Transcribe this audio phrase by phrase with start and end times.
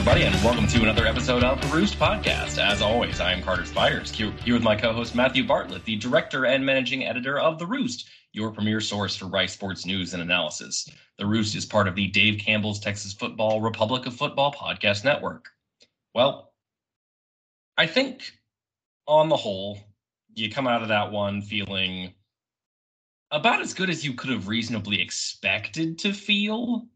[0.00, 2.56] everybody, and welcome to another episode of the Roost Podcast.
[2.56, 6.46] As always, I am Carter here, here with my co host Matthew Bartlett, the director
[6.46, 10.88] and managing editor of The Roost, your premier source for Rice sports news and analysis.
[11.18, 15.50] The Roost is part of the Dave Campbell's Texas Football Republic of Football podcast network.
[16.14, 16.54] Well,
[17.76, 18.22] I think
[19.06, 19.80] on the whole,
[20.34, 22.14] you come out of that one feeling
[23.30, 26.86] about as good as you could have reasonably expected to feel.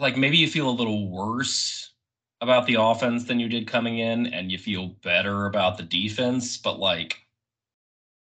[0.00, 1.92] Like maybe you feel a little worse
[2.40, 6.56] about the offense than you did coming in, and you feel better about the defense.
[6.56, 7.18] But like,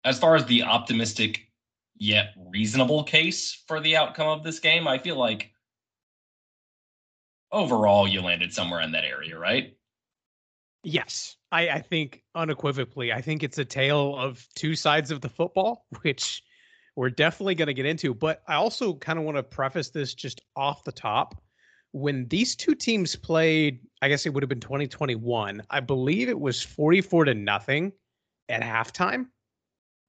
[0.03, 1.47] as far as the optimistic
[1.97, 5.51] yet reasonable case for the outcome of this game, I feel like
[7.51, 9.75] overall you landed somewhere in that area, right?
[10.83, 15.29] Yes, I, I think unequivocally, I think it's a tale of two sides of the
[15.29, 16.43] football, which
[16.95, 18.13] we're definitely going to get into.
[18.13, 21.41] But I also kind of want to preface this just off the top.
[21.95, 25.63] When these two teams played, I guess it would have been 2021.
[25.69, 27.93] I believe it was 44 to nothing
[28.49, 29.27] at halftime.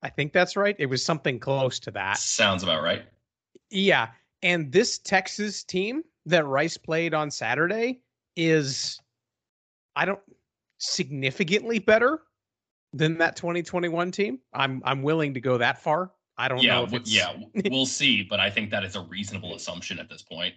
[0.03, 0.75] I think that's right.
[0.81, 2.19] It was something close to that.
[2.19, 3.05] Sounds about right.
[3.71, 4.09] Yeah.
[4.43, 8.01] And this Texas team that Rice played on Saturday
[8.35, 9.01] is,
[9.95, 10.21] I don't,
[10.79, 12.21] significantly better
[12.93, 14.41] than that 2021 team.
[14.53, 16.11] I'm I'm willing to go that far.
[16.39, 17.35] I don't yeah, know if it's yeah,
[17.71, 20.55] we'll see, but I think that is a reasonable assumption at this point.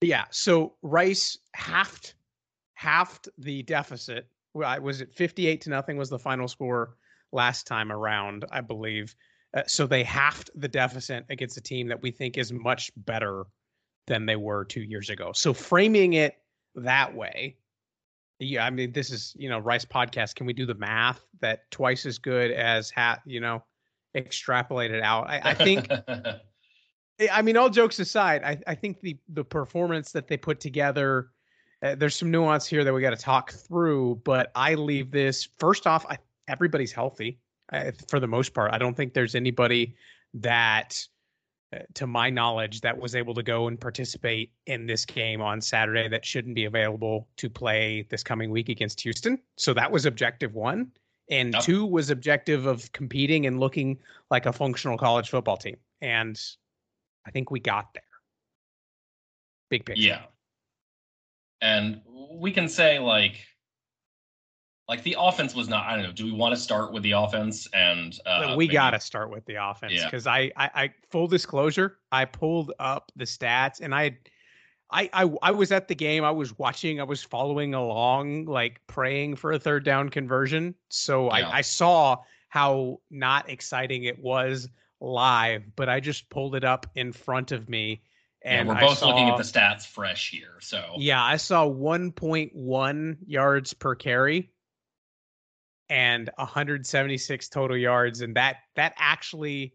[0.00, 2.14] Yeah, so Rice halved
[2.74, 4.28] halved the deficit.
[4.54, 6.96] Was it 58 to nothing was the final score
[7.32, 9.14] last time around, I believe.
[9.56, 13.44] Uh, so they halved the deficit against a team that we think is much better
[14.06, 15.32] than they were 2 years ago.
[15.32, 16.36] So framing it
[16.74, 17.56] that way,
[18.40, 20.34] yeah, I mean, this is you know Rice podcast.
[20.34, 23.22] Can we do the math that twice as good as hat?
[23.24, 23.64] You know,
[24.16, 25.28] extrapolated out.
[25.28, 25.88] I, I think.
[27.30, 31.30] I mean, all jokes aside, I, I think the the performance that they put together.
[31.82, 35.48] Uh, there's some nuance here that we got to talk through, but I leave this
[35.58, 36.06] first off.
[36.08, 36.16] I,
[36.48, 37.38] everybody's healthy
[37.72, 38.72] uh, for the most part.
[38.72, 39.94] I don't think there's anybody
[40.34, 40.98] that
[41.74, 45.60] uh, to my knowledge, that was able to go and participate in this game on
[45.60, 49.38] Saturday that shouldn't be available to play this coming week against Houston.
[49.56, 50.90] So that was objective one.
[51.30, 53.98] And two was objective of competing and looking
[54.30, 55.76] like a functional college football team.
[56.02, 56.38] And
[57.26, 58.02] I think we got there.
[59.70, 60.02] Big picture.
[60.02, 60.22] Yeah.
[61.60, 62.02] And
[62.32, 63.36] we can say, like,
[64.88, 65.86] like the offense was not.
[65.86, 66.12] I don't know.
[66.12, 67.66] Do we want to start with the offense?
[67.72, 70.32] And uh, we got to start with the offense because yeah.
[70.32, 74.18] I, I, I, full disclosure, I pulled up the stats and I,
[74.90, 76.22] I, I, I was at the game.
[76.22, 77.00] I was watching.
[77.00, 80.74] I was following along, like praying for a third down conversion.
[80.90, 81.48] So yeah.
[81.48, 82.18] I, I saw
[82.48, 84.68] how not exciting it was
[85.04, 88.02] live, but I just pulled it up in front of me.
[88.42, 90.56] And yeah, we're both saw, looking at the stats fresh here.
[90.60, 94.50] So yeah, I saw 1.1 yards per carry
[95.88, 99.74] and 176 total yards and that that actually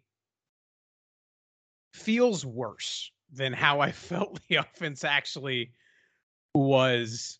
[1.93, 5.71] feels worse than how I felt the offense actually
[6.53, 7.39] was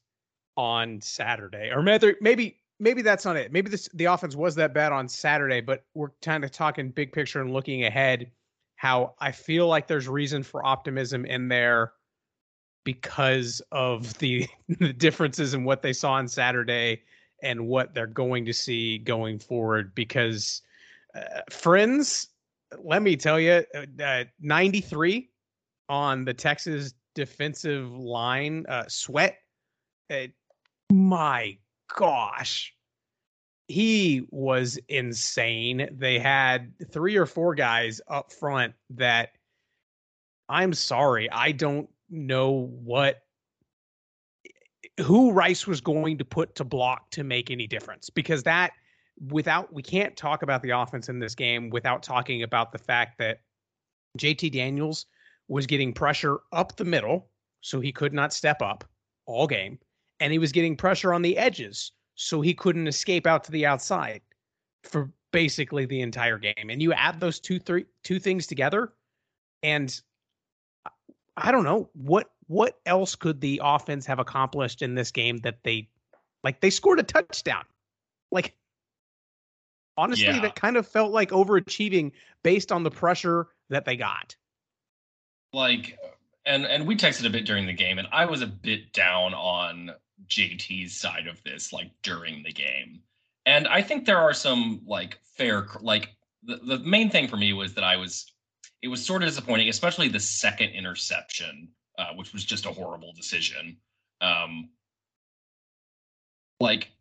[0.56, 1.72] on Saturday.
[1.74, 3.52] Or maybe maybe maybe that's not it.
[3.52, 7.12] Maybe this the offense was that bad on Saturday, but we're kind of talking big
[7.12, 8.32] picture and looking ahead
[8.76, 11.92] how I feel like there's reason for optimism in there
[12.86, 14.48] because of the,
[14.80, 17.02] the differences in what they saw on Saturday
[17.44, 20.62] and what they're going to see going forward because
[21.16, 22.28] uh, friends
[22.84, 25.30] let me tell you uh, uh 93
[25.88, 29.38] on the texas defensive line uh, sweat
[30.92, 31.58] my
[31.96, 32.74] gosh.
[33.68, 35.90] He was insane.
[35.92, 39.30] They had three or four guys up front that
[40.50, 43.22] i'm sorry i don't know what
[45.00, 48.72] who Rice was going to put to block to make any difference because that
[49.30, 53.18] without we can't talk about the offense in this game without talking about the fact
[53.20, 53.42] that
[54.18, 55.06] JT Daniels
[55.48, 57.30] was getting pressure up the middle
[57.62, 58.84] so he could not step up
[59.26, 59.78] all game
[60.20, 63.66] and he was getting pressure on the edges so he couldn't escape out to the
[63.66, 64.22] outside
[64.84, 68.94] for basically the entire game and you add those two three two things together
[69.64, 70.02] and
[71.38, 75.60] I don't know what what else could the offense have accomplished in this game that
[75.64, 75.88] they
[76.44, 77.64] like they scored a touchdown.
[78.32, 78.56] Like
[79.98, 80.42] honestly yeah.
[80.42, 82.12] that kind of felt like overachieving
[82.44, 84.36] based on the pressure that they got.
[85.54, 85.98] Like
[86.46, 89.34] and and we texted a bit during the game and I was a bit down
[89.34, 89.92] on
[90.28, 93.02] JT's side of this like during the game.
[93.46, 96.10] And I think there are some like fair like
[96.44, 98.32] the, the main thing for me was that I was
[98.82, 101.70] it was sort of disappointing, especially the second interception
[102.00, 103.76] uh, which was just a horrible decision.
[104.22, 104.70] Um,
[106.62, 106.92] like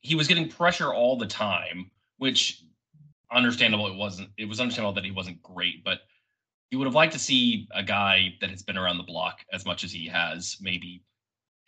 [0.00, 2.62] he was getting pressure all the time, which
[3.32, 6.02] understandable it wasn't it was understandable that he wasn't great, but
[6.70, 9.66] you would have liked to see a guy that has been around the block as
[9.66, 11.02] much as he has maybe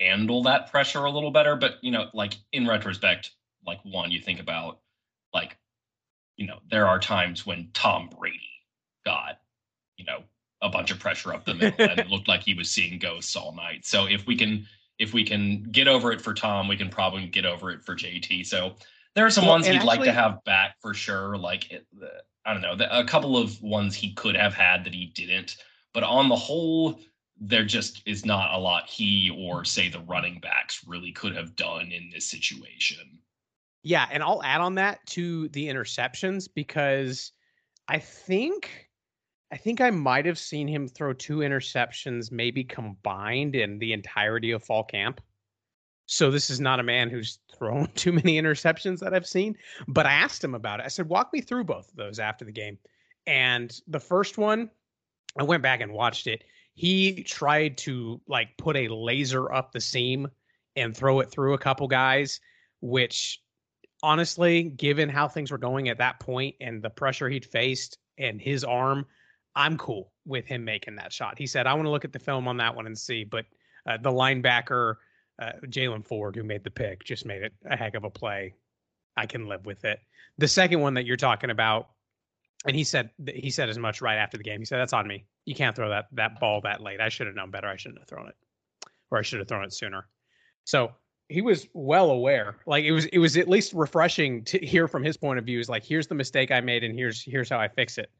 [0.01, 1.57] handle that pressure a little better.
[1.57, 3.31] But you know, like in retrospect,
[3.67, 4.81] like one, you think about
[5.33, 5.57] like,
[6.37, 8.41] you know, there are times when Tom Brady
[9.05, 9.41] got,
[9.97, 10.25] you know,
[10.63, 13.37] a bunch of pressure up the middle and it looked like he was seeing ghosts
[13.37, 13.85] all night.
[13.85, 14.67] So if we can
[14.99, 17.95] if we can get over it for Tom, we can probably get over it for
[17.95, 18.47] JT.
[18.47, 18.77] So
[19.15, 21.37] there are some well, ones he'd actually, like to have back for sure.
[21.37, 22.11] Like it, the,
[22.45, 25.57] I don't know, the, a couple of ones he could have had that he didn't.
[25.93, 27.01] But on the whole,
[27.39, 31.57] there just is not a lot he or say the running backs really could have
[31.57, 33.19] done in this situation.
[33.83, 37.33] Yeah, and I'll add on that to the interceptions because
[37.89, 38.89] I think
[39.53, 44.51] I think I might have seen him throw two interceptions maybe combined in the entirety
[44.51, 45.21] of fall camp.
[46.07, 49.57] So this is not a man who's thrown too many interceptions that I've seen,
[49.87, 50.87] but I asked him about it.
[50.87, 52.79] I said, "Walk me through both of those after the game."
[53.27, 54.71] And the first one,
[55.39, 56.45] I went back and watched it
[56.77, 60.29] he tried to like put a laser up the seam
[60.77, 62.39] and throw it through a couple guys,
[62.83, 63.41] which
[64.03, 68.43] honestly, given how things were going at that point and the pressure he'd faced and
[68.43, 69.07] his arm,
[69.55, 71.39] I'm cool with him making that shot.
[71.39, 73.25] He said, I want to look at the film on that one and see.
[73.25, 73.47] But
[73.89, 74.97] uh, the linebacker,
[75.41, 78.53] uh, Jaylan Ford, who made the pick, just made it a heck of a play.
[79.17, 79.99] I can live with it.
[80.37, 81.89] The second one that you're talking about,
[82.67, 84.59] and he said he said as much right after the game.
[84.59, 87.01] He said, "That's on me you can't throw that that ball that late.
[87.01, 87.69] I should have known better.
[87.69, 88.35] I shouldn't have thrown it,
[89.11, 90.07] or I should have thrown it sooner.
[90.65, 90.93] So
[91.29, 92.59] he was well aware.
[92.67, 95.59] Like it was it was at least refreshing to hear from his point of view.
[95.59, 98.11] Is like here's the mistake I made, and here's here's how I fix it.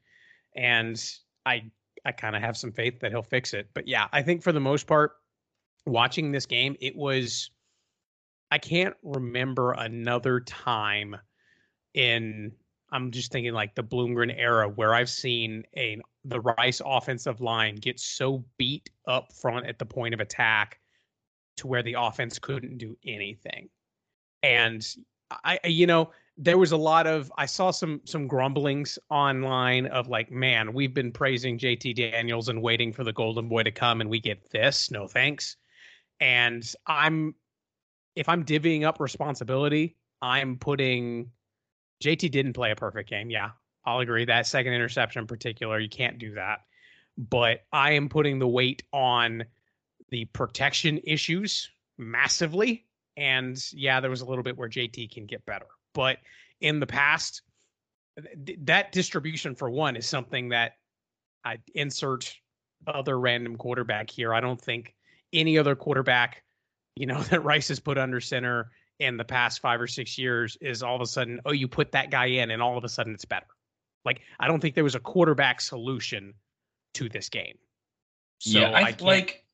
[0.55, 0.99] And
[1.45, 1.69] I
[2.05, 3.69] I kind of have some faith that he'll fix it.
[3.73, 5.11] But yeah, I think for the most part,
[5.85, 7.51] watching this game, it was.
[8.49, 11.17] I can't remember another time
[11.93, 12.53] in
[12.91, 17.75] I'm just thinking like the Bloomgren era where I've seen a the Rice offensive line
[17.75, 20.79] get so beat up front at the point of attack
[21.57, 23.69] to where the offense couldn't do anything.
[24.43, 24.85] And
[25.43, 30.07] I you know, there was a lot of I saw some some grumblings online of
[30.07, 34.01] like, man, we've been praising JT Daniels and waiting for the golden boy to come
[34.01, 34.91] and we get this.
[34.91, 35.57] No thanks.
[36.19, 37.35] And I'm
[38.15, 41.31] if I'm divvying up responsibility, I'm putting
[42.03, 43.29] JT didn't play a perfect game.
[43.29, 43.51] Yeah,
[43.87, 44.25] I'll agree.
[44.25, 46.59] That second interception in particular, you can't do that.
[47.17, 49.45] But I am putting the weight on
[50.09, 52.85] the protection issues massively.
[53.15, 55.65] And yeah, there was a little bit where JT can get better.
[55.93, 56.17] But
[56.59, 57.41] in the past,
[58.45, 60.73] th- that distribution, for one, is something that
[61.45, 62.35] I insert
[62.85, 64.33] other random quarterback here.
[64.33, 64.95] I don't think
[65.31, 66.43] any other quarterback,
[66.95, 68.69] you know, that Rice has put under center
[68.99, 71.93] in the past five or six years is all of a sudden, oh, you put
[71.93, 73.47] that guy in and all of a sudden it's better.
[74.07, 76.33] Like, I don't think there was a quarterback solution
[76.95, 77.57] to this game.
[78.39, 79.45] So yeah, I, I like,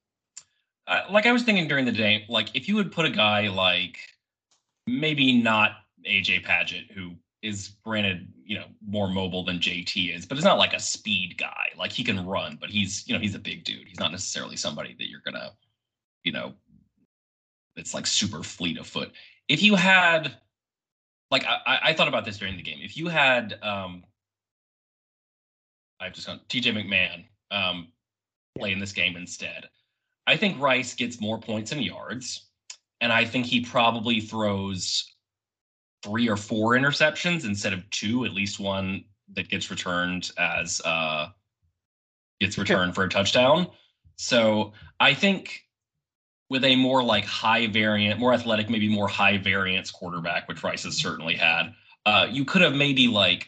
[0.87, 3.49] uh, like I was thinking during the day, like if you would put a guy
[3.49, 3.97] like
[4.87, 5.71] maybe not
[6.05, 7.11] AJ Padgett, who
[7.41, 11.37] is granted, you know, more mobile than JT is, but it's not like a speed
[11.37, 11.67] guy.
[11.77, 13.87] Like he can run, but he's, you know, he's a big dude.
[13.87, 15.51] He's not necessarily somebody that you're gonna,
[16.23, 16.53] you know,
[17.75, 19.11] it's like super fleet of foot
[19.47, 20.35] if you had
[21.31, 22.79] like I, I thought about this during the game.
[22.81, 24.03] If you had um
[25.99, 27.87] I've just gone TJ McMahon um
[28.57, 29.67] play in this game instead,
[30.27, 32.49] I think Rice gets more points and yards.
[33.01, 35.13] And I think he probably throws
[36.03, 41.27] three or four interceptions instead of two, at least one that gets returned as uh
[42.39, 43.67] gets returned for a touchdown.
[44.17, 45.63] So I think
[46.49, 50.83] with a more like high variant, more athletic, maybe more high variance quarterback, which Rice
[50.83, 51.73] has certainly had,
[52.05, 53.47] uh, you could have maybe like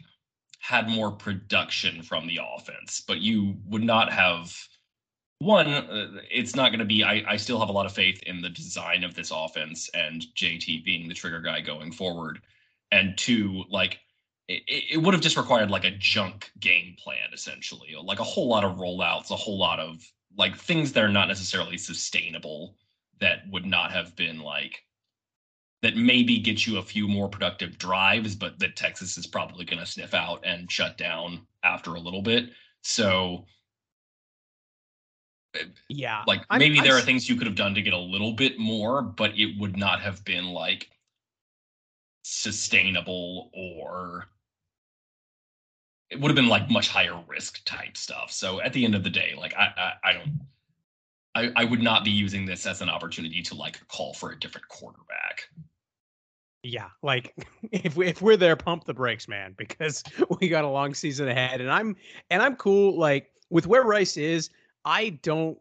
[0.65, 4.57] had more production from the offense, but you would not have
[5.37, 5.67] one.
[5.67, 7.03] Uh, it's not going to be.
[7.03, 10.25] I, I still have a lot of faith in the design of this offense and
[10.35, 12.39] JT being the trigger guy going forward.
[12.91, 13.99] And two, like
[14.47, 18.47] it, it would have just required like a junk game plan essentially, like a whole
[18.47, 20.03] lot of rollouts, a whole lot of
[20.35, 22.75] like things that are not necessarily sustainable
[23.19, 24.81] that would not have been like
[25.85, 29.77] that maybe get you a few more productive drives, but that Texas is probably going
[29.77, 32.49] to sniff out and shut down after a little bit.
[32.81, 33.45] So,
[35.87, 37.03] yeah, like maybe I'm, there I'm...
[37.03, 39.77] are things you could have done to get a little bit more, but it would
[39.77, 40.89] not have been like
[42.23, 44.25] sustainable or
[46.09, 48.31] it would have been like much higher risk type stuff.
[48.31, 49.67] So at the end of the day, like I,
[50.03, 50.39] I, I don't
[51.35, 54.39] I, I would not be using this as an opportunity to like call for a
[54.39, 55.49] different quarterback.
[56.65, 57.33] Yeah, like
[57.71, 60.03] if we if we're there, pump the brakes, man, because
[60.39, 61.95] we got a long season ahead, and I'm
[62.29, 62.97] and I'm cool.
[62.97, 64.49] Like with where Rice is,
[64.83, 65.57] I don't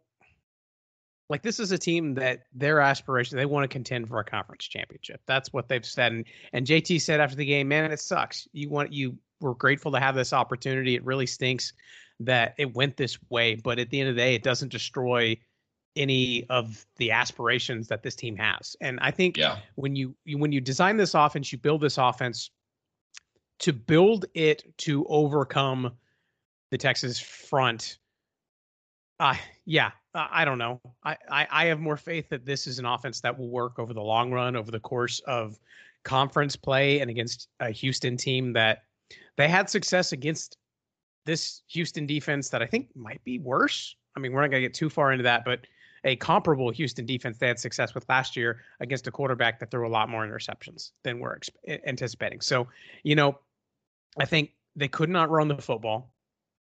[1.29, 4.65] like this is a team that their aspiration they want to contend for a conference
[4.67, 5.21] championship.
[5.27, 8.49] That's what they've said, and and JT said after the game, man, it sucks.
[8.53, 10.95] You want you were grateful to have this opportunity.
[10.95, 11.75] It really stinks
[12.21, 15.37] that it went this way, but at the end of the day, it doesn't destroy
[15.97, 18.77] any of the aspirations that this team has.
[18.81, 19.59] And I think Yeah.
[19.77, 22.51] when you, you when you design this offense, you build this offense
[23.61, 25.93] to build it to overcome
[26.71, 27.99] the Texas front.
[29.21, 30.81] Uh yeah, I I don't know.
[31.05, 33.95] I, I I have more faith that this is an offense that will work over
[33.95, 35.59] the long run, over the course of
[36.03, 38.83] conference play, and against a Houston team that
[39.37, 40.57] they had success against
[41.27, 43.95] this Houston defense that I think might be worse.
[44.17, 45.61] I mean, we're not going to get too far into that, but
[46.05, 49.87] a comparable Houston defense they had success with last year against a quarterback that threw
[49.87, 52.41] a lot more interceptions than we're exp- anticipating.
[52.41, 52.69] So,
[53.03, 53.39] you know,
[54.19, 56.13] I think they could not run the football,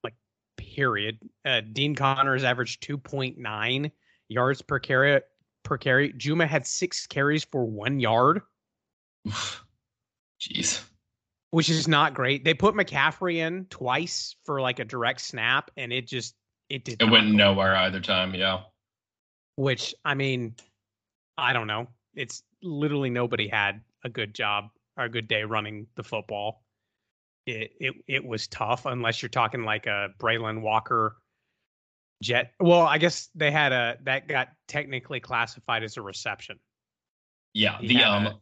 [0.04, 0.14] like,
[0.56, 1.18] period.
[1.44, 3.90] Uh, Dean Connors averaged 2.9
[4.28, 5.20] yards per carry.
[5.64, 8.42] Per carry, Juma had six carries for one yard,
[10.40, 10.82] Jeez.
[11.52, 12.44] which is not great.
[12.44, 16.34] They put McCaffrey in twice for like a direct snap, and it just
[16.68, 17.00] it did.
[17.00, 18.34] It went go nowhere either time.
[18.34, 18.62] Yeah.
[19.56, 20.54] Which I mean,
[21.38, 21.88] I don't know.
[22.14, 26.62] It's literally nobody had a good job or a good day running the football.
[27.46, 31.16] It it it was tough unless you're talking like a Braylon Walker
[32.22, 32.52] jet.
[32.60, 36.58] Well, I guess they had a that got technically classified as a reception.
[37.52, 37.78] Yeah.
[37.78, 38.40] He The um a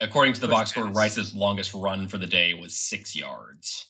[0.00, 0.86] according to the box score.
[0.86, 3.86] Rice's longest run for the day was six yards.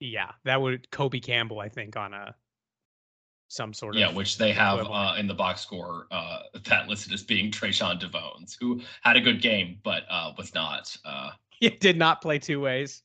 [0.00, 2.34] Yeah, that would Kobe Campbell, I think, on a
[3.52, 7.12] some sort Yeah, of which they have uh, in the box score uh, that listed
[7.12, 10.96] as being Trayshawn Devones, who had a good game but uh, was not.
[11.04, 11.30] Uh,
[11.60, 13.02] It did not play two ways.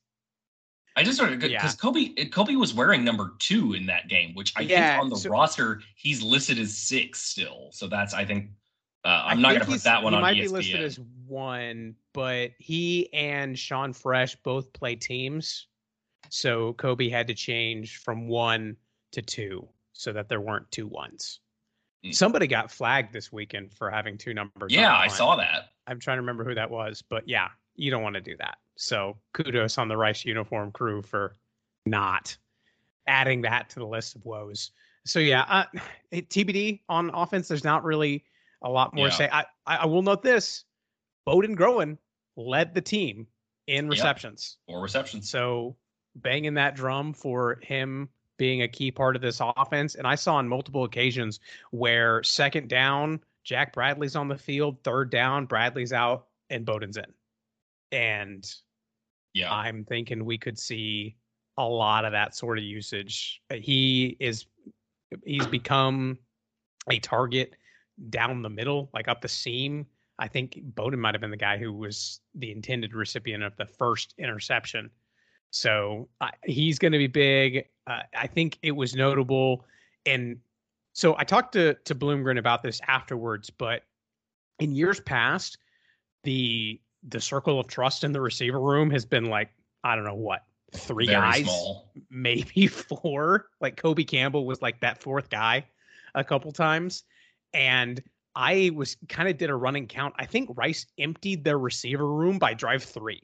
[0.96, 1.70] I just of because Yeah.
[1.80, 5.16] Kobe Kobe was wearing number two in that game, which I Yeah, think on the
[5.16, 7.68] so- roster he's listed as six still.
[7.72, 8.50] So that's I think
[9.04, 10.40] uh, I I'm not think going to put that one he on E might ESPN.
[10.42, 15.68] be listed as one, but he and Sean Fresh both play teams,
[16.30, 18.76] so Kobe had to change from one
[19.12, 21.40] to two so that there weren't two ones.
[22.06, 22.14] Mm.
[22.14, 24.72] Somebody got flagged this weekend for having two numbers.
[24.72, 25.70] yeah, I saw that.
[25.88, 28.58] I'm trying to remember who that was, but yeah, you don't want to do that.
[28.76, 31.34] So kudos on the Rice uniform crew for
[31.84, 32.36] not
[33.08, 34.70] adding that to the list of woes.
[35.04, 35.64] So yeah, uh,
[36.12, 37.48] TBD on offense.
[37.48, 38.24] There's not really
[38.62, 39.28] a lot more to say.
[39.32, 40.64] I, I will note this:
[41.26, 41.98] Boden Groen
[42.36, 43.26] led the team
[43.66, 44.58] in receptions.
[44.68, 45.28] Four receptions.
[45.28, 45.74] So
[46.14, 48.08] banging that drum for him
[48.38, 49.94] being a key part of this offense.
[49.94, 51.40] And I saw on multiple occasions
[51.70, 57.04] where second down, Jack Bradley's on the field, third down, Bradley's out, and Boden's in.
[57.92, 58.50] And
[59.34, 61.16] Yeah, I'm thinking we could see
[61.56, 63.42] a lot of that sort of usage.
[63.52, 64.46] He is
[65.24, 66.18] he's become
[66.90, 67.54] a target
[68.10, 69.86] down the middle, like up the seam.
[70.18, 73.66] I think Boden might have been the guy who was the intended recipient of the
[73.66, 74.90] first interception.
[75.50, 77.66] So uh, he's going to be big.
[77.88, 79.64] Uh, I think it was notable,
[80.04, 80.38] and
[80.92, 83.50] so I talked to to Bloomgren about this afterwards.
[83.50, 83.82] But
[84.58, 85.58] in years past,
[86.24, 89.50] the the circle of trust in the receiver room has been like
[89.84, 91.90] I don't know what three very guys, small.
[92.10, 93.48] maybe four.
[93.60, 95.66] Like Kobe Campbell was like that fourth guy
[96.14, 97.04] a couple times.
[97.54, 98.02] And
[98.34, 100.14] I was kind of did a running count.
[100.18, 103.22] I think Rice emptied their receiver room by drive three.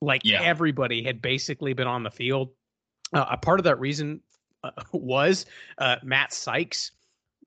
[0.00, 0.42] Like Yeah.
[0.42, 2.50] everybody had basically been on the field.
[3.12, 4.20] Uh, a part of that reason
[4.64, 5.46] uh, was
[5.78, 6.92] uh, Matt Sykes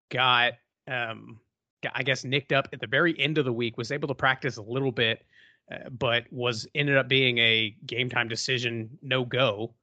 [0.10, 0.54] got,
[0.88, 1.40] um,
[1.84, 4.16] got, I guess, nicked up at the very end of the week, was able to
[4.16, 5.24] practice a little bit,
[5.72, 9.74] uh, but was ended up being a game time decision no go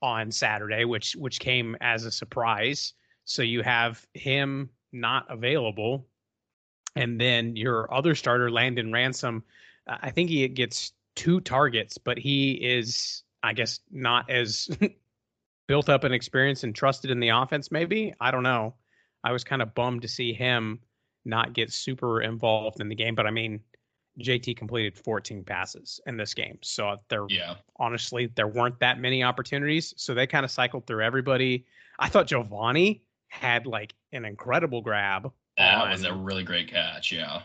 [0.00, 2.92] on Saturday, which which came as a surprise.
[3.24, 6.06] So you have him not available,
[6.96, 9.44] and then your other starter, Landon Ransom.
[9.86, 14.68] I think he gets two targets, but he is, I guess, not as
[15.68, 17.70] built up an experience and trusted in the offense.
[17.70, 18.74] Maybe I don't know.
[19.24, 20.80] I was kind of bummed to see him
[21.24, 23.60] not get super involved in the game, but I mean,
[24.20, 29.22] JT completed 14 passes in this game, so there Yeah, honestly, there weren't that many
[29.22, 29.94] opportunities.
[29.96, 31.64] So they kind of cycled through everybody.
[31.98, 37.12] I thought Giovanni had like an incredible grab that on, was a really great catch.
[37.12, 37.42] Yeah,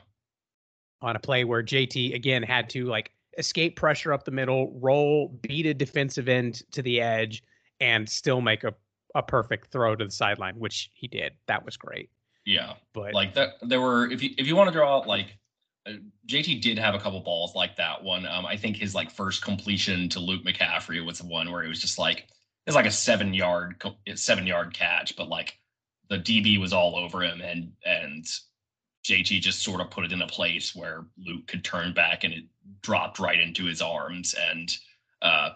[1.02, 5.30] on a play where JT again had to like escape pressure up the middle, roll,
[5.42, 7.44] beat a defensive end to the edge,
[7.80, 8.74] and still make a,
[9.16, 11.34] a perfect throw to the sideline, which he did.
[11.48, 12.10] That was great.
[12.46, 12.74] yeah.
[12.94, 15.38] But Like that, there were if you if you want to draw out like
[15.88, 15.94] uh,
[16.28, 18.26] JT did have a couple balls like that one.
[18.26, 21.70] Um, I think his like first completion to Luke McCaffrey was the one where it
[21.70, 22.28] was just like
[22.66, 23.82] it's like a seven yard
[24.16, 25.58] seven yard catch, but like
[26.10, 28.26] the DB was all over him, and and
[29.06, 32.34] JT just sort of put it in a place where Luke could turn back, and
[32.34, 32.44] it
[32.82, 34.36] dropped right into his arms.
[34.50, 34.76] And
[35.22, 35.50] uh,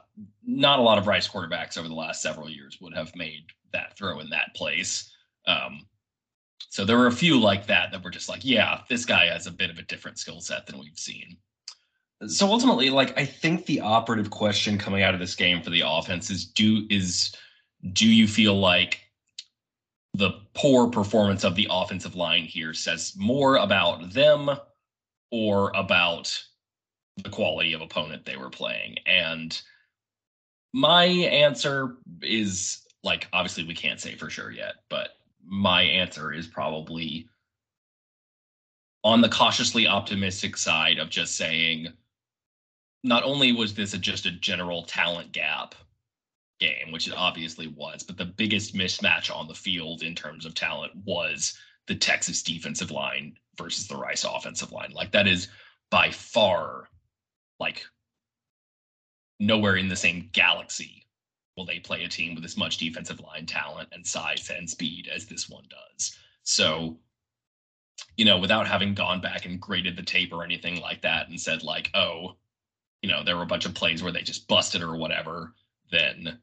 [0.43, 3.97] not a lot of Rice quarterbacks over the last several years would have made that
[3.97, 5.11] throw in that place.
[5.47, 5.85] Um,
[6.69, 9.47] so there were a few like that that were just like, yeah, this guy has
[9.47, 11.37] a bit of a different skill set than we've seen.
[12.27, 15.83] So ultimately, like I think the operative question coming out of this game for the
[15.85, 17.33] offense is do is
[17.93, 18.99] do you feel like
[20.13, 24.51] the poor performance of the offensive line here says more about them
[25.31, 26.43] or about
[27.23, 28.95] the quality of opponent they were playing?
[29.05, 29.59] And
[30.73, 35.09] my answer is like obviously we can't say for sure yet, but
[35.45, 37.27] my answer is probably
[39.03, 41.87] on the cautiously optimistic side of just saying
[43.03, 45.73] not only was this a, just a general talent gap
[46.59, 50.53] game, which it obviously was, but the biggest mismatch on the field in terms of
[50.53, 54.91] talent was the Texas defensive line versus the Rice offensive line.
[54.93, 55.47] Like that is
[55.89, 56.87] by far
[57.61, 57.85] like
[59.39, 61.07] nowhere in the same galaxy
[61.55, 65.09] will they play a team with as much defensive line talent and size and speed
[65.13, 66.17] as this one does.
[66.43, 66.97] So,
[68.17, 71.39] you know, without having gone back and graded the tape or anything like that and
[71.39, 72.35] said like, oh,
[73.01, 75.53] you know, there were a bunch of plays where they just busted or whatever,
[75.91, 76.39] then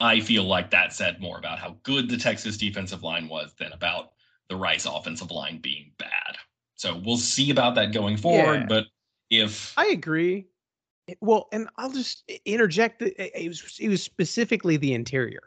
[0.00, 3.72] I feel like that said more about how good the Texas defensive line was than
[3.72, 4.12] about
[4.48, 6.36] the Rice offensive line being bad.
[6.76, 8.60] So we'll see about that going forward.
[8.60, 8.66] Yeah.
[8.68, 8.84] But
[9.30, 10.46] if I agree,
[11.08, 15.42] eh, well, and I'll just interject that eh, it was it was specifically the interior.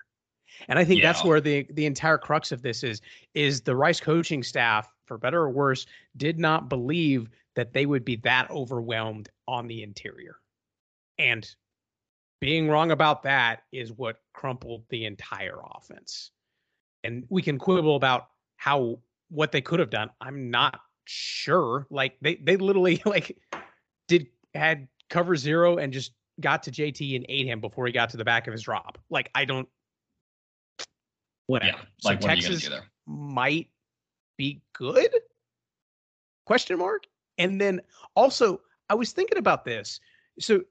[0.68, 1.12] And I think yeah.
[1.12, 3.02] that's where the the entire crux of this is
[3.34, 5.86] is the Rice coaching staff, for better or worse,
[6.18, 10.38] did not believe that they would be that overwhelmed on the interior.
[11.18, 11.50] And
[12.40, 16.32] being wrong about that is what crumpled the entire offense.
[17.04, 20.10] And we can quibble about how what they could have done.
[20.20, 21.88] I'm not sure.
[21.90, 23.38] Like they they literally like
[24.12, 28.10] did had cover zero and just got to JT and ate him before he got
[28.10, 28.98] to the back of his drop.
[29.10, 29.68] Like I don't
[31.48, 31.78] whatever.
[31.78, 32.70] Yeah, like so what Texas
[33.08, 33.70] might
[34.38, 35.10] be good?
[36.46, 37.06] Question mark.
[37.38, 37.82] And then
[38.16, 40.00] also I was thinking about this.
[40.40, 40.62] So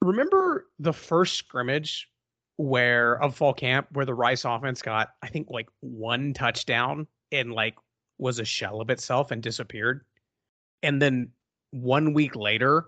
[0.00, 2.08] remember the first scrimmage
[2.56, 7.52] where of fall camp where the Rice offense got I think like one touchdown and
[7.52, 7.74] like
[8.18, 10.04] was a shell of itself and disappeared.
[10.82, 11.30] And then
[11.70, 12.86] one week later,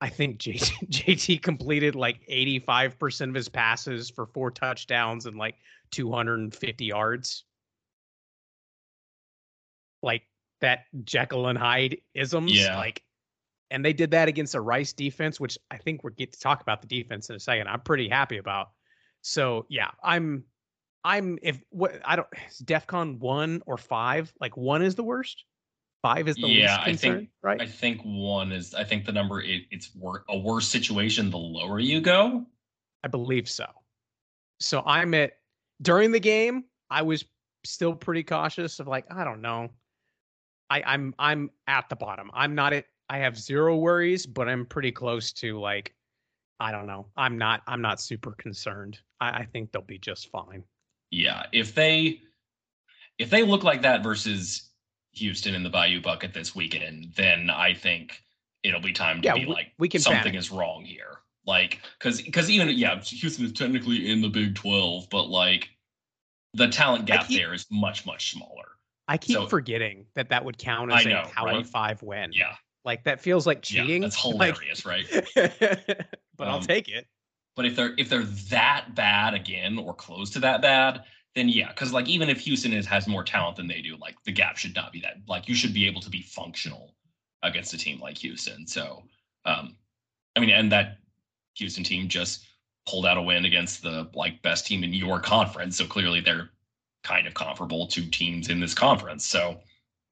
[0.00, 5.56] I think JT, JT completed like 85% of his passes for four touchdowns and like
[5.92, 7.44] 250 yards.
[10.02, 10.22] Like
[10.60, 12.52] that Jekyll and Hyde isms.
[12.52, 12.76] Yeah.
[12.76, 13.02] Like
[13.72, 16.60] and they did that against a Rice defense, which I think we're get to talk
[16.60, 17.68] about the defense in a second.
[17.68, 18.68] I'm pretty happy about.
[19.22, 20.44] So yeah, I'm
[21.04, 24.32] I'm if what I don't is DEFCON one or five.
[24.40, 25.44] Like one is the worst.
[26.02, 27.60] Five is the yeah, least concern, I think, right?
[27.60, 28.74] I think one is.
[28.74, 32.44] I think the number it, it's wor- a worse situation the lower you go.
[33.04, 33.66] I believe so.
[34.58, 35.34] So I'm at
[35.80, 36.64] during the game.
[36.90, 37.24] I was
[37.64, 39.70] still pretty cautious of like I don't know.
[40.70, 42.30] I, I'm I'm at the bottom.
[42.34, 45.94] I'm not at I have zero worries, but I'm pretty close to like,
[46.58, 47.06] I don't know.
[47.16, 47.62] I'm not.
[47.66, 48.98] I'm not super concerned.
[49.20, 50.64] I, I think they'll be just fine.
[51.10, 52.20] Yeah, if they
[53.18, 54.70] if they look like that versus
[55.12, 58.22] Houston in the Bayou Bucket this weekend, then I think
[58.62, 60.38] it'll be time to yeah, be we, like we can something panic.
[60.38, 61.18] is wrong here.
[61.46, 65.68] Like, because because even yeah, Houston is technically in the Big Twelve, but like
[66.54, 68.76] the talent gap keep, there is much much smaller.
[69.08, 71.66] I keep so, forgetting that that would count as know, a Power right?
[71.66, 72.30] Five win.
[72.32, 74.02] Yeah, like that feels like cheating.
[74.02, 75.28] Yeah, that's hilarious, like, right?
[76.36, 77.06] but um, I'll take it.
[77.56, 81.02] But if they're if they're that bad again or close to that bad,
[81.34, 84.16] then yeah, because like even if Houston is has more talent than they do, like
[84.24, 85.16] the gap should not be that.
[85.26, 86.94] Like you should be able to be functional
[87.42, 88.66] against a team like Houston.
[88.66, 89.02] So,
[89.44, 89.76] um,
[90.36, 90.98] I mean, and that
[91.56, 92.46] Houston team just
[92.86, 95.76] pulled out a win against the like best team in your conference.
[95.76, 96.50] So clearly they're
[97.02, 99.26] kind of comparable to teams in this conference.
[99.26, 99.60] So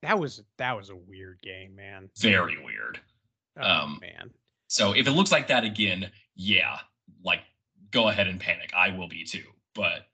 [0.03, 2.09] that was that was a weird game, man.
[2.19, 2.99] Very weird.
[3.59, 4.31] Oh, um, man.
[4.69, 6.79] So if it looks like that again, yeah,
[7.25, 7.41] like
[7.91, 8.73] go ahead and panic.
[8.75, 9.45] I will be too.
[9.75, 10.07] But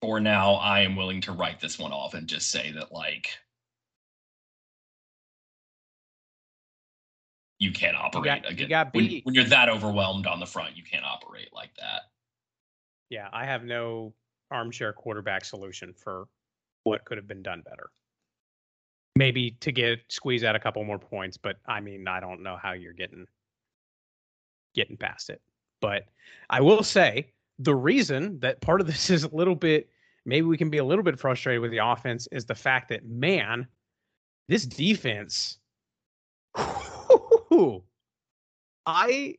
[0.00, 3.38] for now, I am willing to write this one off and just say that like
[7.58, 8.90] you can't operate you got, again.
[8.94, 12.02] You when, when you're that overwhelmed on the front, you can't operate like that.
[13.10, 14.12] Yeah, I have no
[14.50, 16.26] armchair quarterback solution for
[16.84, 17.90] what could have been done better.
[19.18, 21.36] maybe to get squeeze out a couple more points.
[21.36, 23.26] But I mean, I don't know how you're getting
[24.74, 25.42] getting past it.
[25.80, 26.04] But
[26.48, 29.88] I will say the reason that part of this is a little bit
[30.24, 33.06] maybe we can be a little bit frustrated with the offense is the fact that
[33.06, 33.66] man,
[34.46, 35.58] this defense.
[38.86, 39.36] I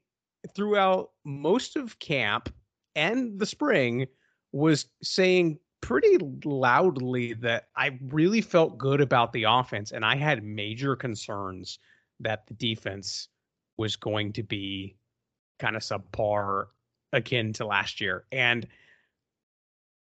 [0.55, 2.53] throughout most of camp
[2.95, 4.08] and the spring
[4.51, 10.43] was saying pretty loudly that I really felt good about the offense and I had
[10.43, 11.79] major concerns
[12.19, 13.29] that the defense
[13.77, 14.97] was going to be
[15.60, 16.65] kind of subpar
[17.13, 18.25] akin to last year.
[18.31, 18.67] And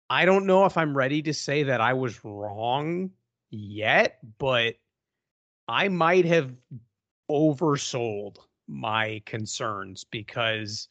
[0.10, 3.12] I don't know if I'm ready to say that I was wrong
[3.50, 4.76] yet, but
[5.68, 6.54] I might have
[7.30, 10.88] oversold my concerns because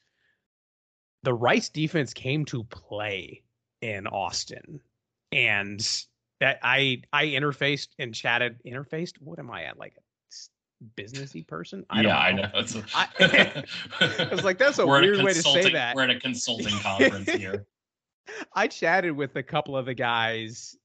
[1.22, 3.42] the Rice defense came to play
[3.80, 4.80] in Austin.
[5.30, 5.80] And
[6.40, 9.14] that I I interfaced and chatted interfaced.
[9.20, 9.78] What am I at?
[9.78, 9.94] Like
[10.96, 11.84] businessy person?
[11.90, 12.48] I yeah, I know.
[12.54, 12.84] It's a...
[12.94, 13.64] I,
[14.00, 15.94] I was like, that's a we're weird way to say that.
[15.94, 17.66] We're at a consulting conference here.
[18.54, 20.76] I chatted with a couple of the guys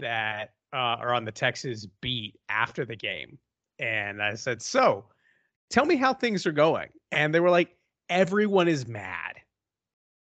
[0.00, 3.38] that uh, are on the Texas beat after the game,
[3.78, 5.06] and I said, "So,
[5.70, 7.76] tell me how things are going." And they were like,
[8.08, 9.36] "Everyone is mad.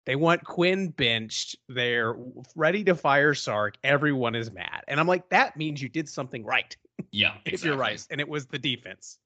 [0.07, 1.57] They want Quinn benched.
[1.69, 2.15] They're
[2.55, 3.77] ready to fire Sark.
[3.83, 6.77] Everyone is mad." And I'm like, "That means you did something right."
[7.11, 9.19] Yeah, if you're right, and it was the defense,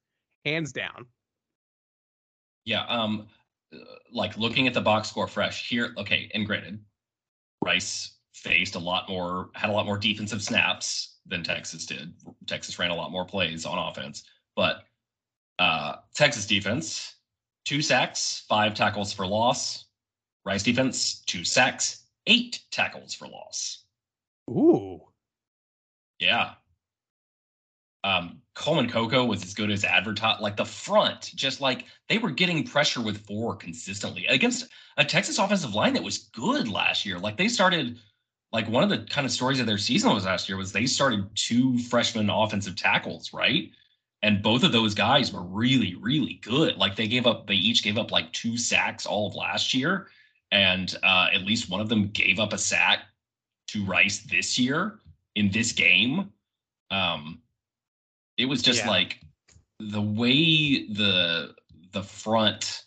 [0.44, 1.06] hands down.
[2.64, 3.28] Yeah, um,
[4.12, 5.94] like looking at the box score fresh here.
[5.96, 6.80] Okay, and granted,
[7.64, 12.12] Rice faced a lot more, had a lot more defensive snaps than Texas did.
[12.46, 14.84] Texas ran a lot more plays on offense, but
[15.58, 17.16] uh, Texas defense,
[17.64, 19.86] two sacks, five tackles for loss.
[20.44, 23.84] Rice defense, two sacks, eight tackles for loss.
[24.48, 25.00] Ooh.
[26.18, 26.52] Yeah.
[28.04, 30.40] Um, Coleman Coco was as good as advertised.
[30.40, 35.38] Like the front, just like they were getting pressure with four consistently against a Texas
[35.38, 37.18] offensive line that was good last year.
[37.18, 37.98] Like they started,
[38.52, 40.86] like one of the kind of stories of their season was last year was they
[40.86, 43.70] started two freshman offensive tackles, right?
[44.22, 46.76] And both of those guys were really, really good.
[46.76, 50.08] Like they gave up, they each gave up like two sacks all of last year.
[50.50, 53.00] And uh, at least one of them gave up a sack
[53.68, 54.98] to Rice this year
[55.34, 56.32] in this game.
[56.90, 57.42] Um,
[58.38, 58.90] it was just yeah.
[58.90, 59.20] like
[59.80, 61.54] the way the
[61.92, 62.84] the front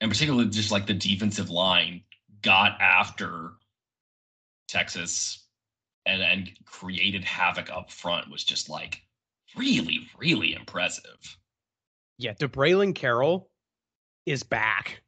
[0.00, 2.02] and particularly just like the defensive line
[2.42, 3.52] got after
[4.66, 5.44] Texas
[6.06, 9.02] and and created havoc up front was just like
[9.56, 11.36] really really impressive.
[12.16, 13.48] Yeah, DeBraylen Carroll
[14.26, 15.02] is back.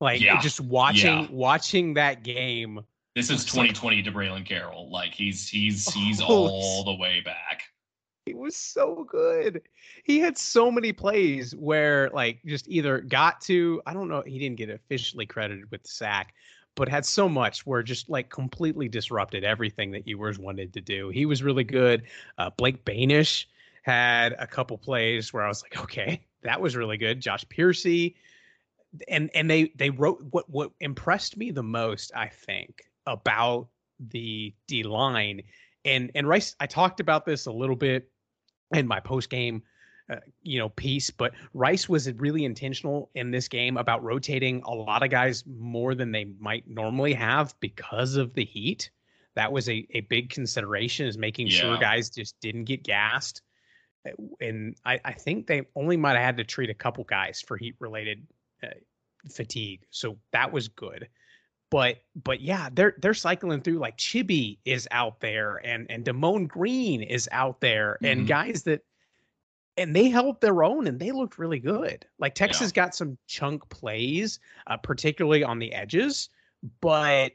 [0.00, 0.40] Like yeah.
[0.40, 1.26] just watching yeah.
[1.30, 2.80] watching that game.
[3.16, 4.90] This is 2020 like, DeBraylen Carroll.
[4.90, 7.64] Like he's he's he's oh, all the way back.
[8.30, 9.62] He was so good.
[10.04, 14.38] He had so many plays where like just either got to, I don't know, he
[14.38, 16.34] didn't get officially credited with the sack,
[16.76, 21.08] but had so much where just like completely disrupted everything that Ewers wanted to do.
[21.08, 22.04] He was really good.
[22.38, 23.48] Uh, Blake Banish
[23.82, 27.20] had a couple plays where I was like, okay, that was really good.
[27.20, 28.14] Josh Pearcy.
[29.08, 33.66] And and they they wrote what what impressed me the most, I think, about
[33.98, 35.42] the D line
[35.84, 38.10] and and Rice, I talked about this a little bit
[38.72, 39.62] in my post game,
[40.10, 44.70] uh, you know, piece, but Rice was really intentional in this game about rotating a
[44.74, 48.90] lot of guys more than they might normally have because of the heat.
[49.36, 51.60] That was a, a big consideration is making yeah.
[51.60, 53.42] sure guys just didn't get gassed.
[54.06, 57.40] Uh, and I, I think they only might have had to treat a couple guys
[57.40, 58.26] for heat related
[58.64, 58.68] uh,
[59.30, 59.82] fatigue.
[59.90, 61.08] So that was good
[61.70, 66.48] but but yeah, they're they're cycling through like Chibi is out there and and Demone
[66.48, 68.06] Green is out there mm-hmm.
[68.06, 68.84] and guys that
[69.76, 72.04] and they held their own and they looked really good.
[72.18, 72.84] Like Texas yeah.
[72.84, 76.28] got some chunk plays, uh, particularly on the edges,
[76.80, 77.32] but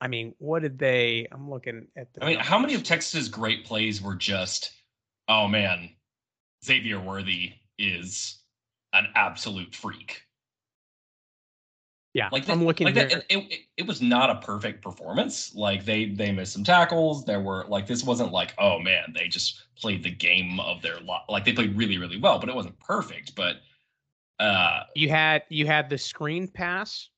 [0.00, 1.26] I mean, what did they?
[1.32, 2.24] I'm looking at the.
[2.24, 4.72] I mean, how many of Texas's great plays were just,
[5.28, 5.90] oh man,
[6.64, 8.38] Xavier Worthy is
[8.92, 10.22] an absolute freak.
[12.14, 12.86] Yeah, like that, I'm looking.
[12.86, 15.54] Like it, it, it, was not a perfect performance.
[15.54, 17.24] Like they they missed some tackles.
[17.24, 21.00] There were like this wasn't like oh man they just played the game of their
[21.00, 21.22] life.
[21.28, 23.34] Like they played really really well, but it wasn't perfect.
[23.34, 23.56] But
[24.40, 27.10] uh you had you had the screen pass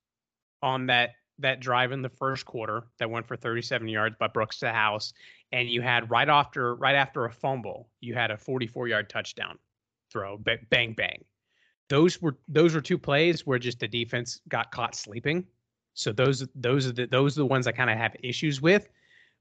[0.60, 4.58] on that that drive in the first quarter that went for 37 yards by Brooks
[4.58, 5.14] to the house,
[5.52, 9.58] and you had right after right after a fumble you had a 44 yard touchdown
[10.10, 11.24] throw bang bang
[11.90, 15.44] those were those were two plays where just the defense got caught sleeping.
[15.92, 18.88] So those those are the those are the ones I kind of have issues with.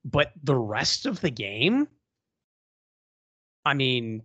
[0.03, 1.87] But the rest of the game,
[3.63, 4.23] I mean,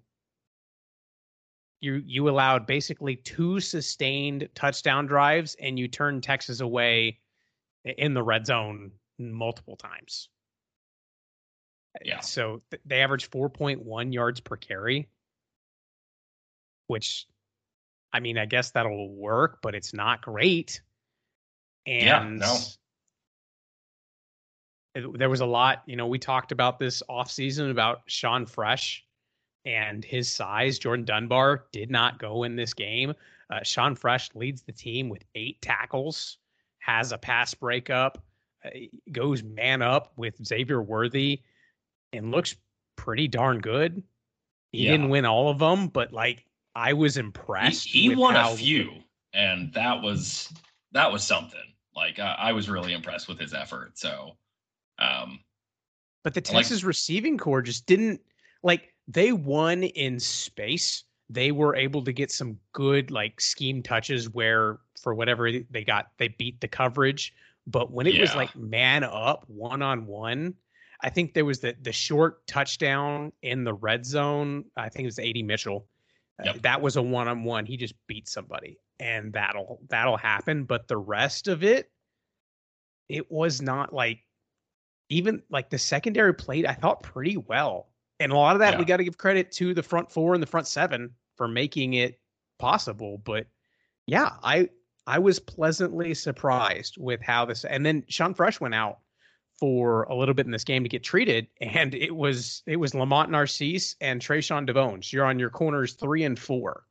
[1.80, 7.20] you you allowed basically two sustained touchdown drives, and you turned Texas away
[7.84, 10.30] in the red zone multiple times.
[12.02, 12.20] Yeah.
[12.20, 15.08] So th- they averaged 4.1 yards per carry,
[16.86, 17.26] which,
[18.14, 20.80] I mean, I guess that'll work, but it's not great.
[21.84, 22.56] And Yeah, no.
[24.94, 29.04] it- there was a lot, you know, we talked about this offseason about Sean Fresh
[29.64, 30.78] and his size.
[30.78, 33.14] Jordan Dunbar did not go in this game.
[33.50, 36.38] Uh, Sean Fresh leads the team with eight tackles,
[36.78, 38.24] has a pass breakup,
[38.64, 38.70] uh,
[39.10, 41.42] goes man up with Xavier Worthy,
[42.12, 42.56] and looks
[42.96, 44.02] pretty darn good.
[44.70, 44.92] He Yeah.
[44.92, 47.86] didn't win all of them, but like I was impressed.
[47.88, 48.90] he with won how- a few,
[49.32, 50.52] and that was
[50.92, 51.60] that was something.
[51.94, 53.96] Like I, I was really impressed with his effort.
[53.98, 54.36] So,
[54.98, 55.40] um,
[56.24, 58.20] But the I like- Texas receiving core just didn't
[58.62, 61.04] like they won in space.
[61.30, 66.10] They were able to get some good like scheme touches where for whatever they got,
[66.18, 67.32] they beat the coverage.
[67.66, 70.54] But when it was like man up one on one,
[71.00, 74.64] I think there was the the short touchdown in the red zone.
[74.76, 75.86] I think it was AD Mitchell.
[76.40, 76.62] Uh, Yep.
[76.62, 77.66] that was a one on one.
[77.66, 80.64] He just beat somebody, and that'll that'll happen.
[80.64, 81.90] But the rest of it,
[83.08, 84.20] it was not like
[85.10, 87.88] even like the secondary played, I thought pretty well.
[88.20, 90.42] And a lot of that we got to give credit to the front four and
[90.42, 92.20] the front seven for making it
[92.58, 93.18] possible.
[93.18, 93.46] But
[94.06, 94.70] yeah, I
[95.06, 98.98] I was pleasantly surprised with how this and then Sean Fresh went out
[99.58, 102.94] for a little bit in this game to get treated, and it was it was
[102.94, 105.12] Lamont Narcisse and Trayshawn Devones.
[105.12, 106.84] You're on your corners three and four.